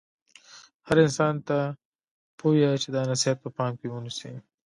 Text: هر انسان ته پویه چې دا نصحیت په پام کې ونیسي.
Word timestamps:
هر 0.87 0.97
انسان 1.05 1.33
ته 1.47 1.57
پویه 2.39 2.71
چې 2.81 2.89
دا 2.95 3.01
نصحیت 3.11 3.37
په 3.41 3.49
پام 3.57 3.71
کې 3.79 3.87
ونیسي. 3.89 4.33